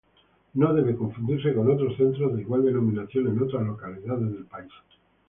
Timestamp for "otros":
1.69-1.95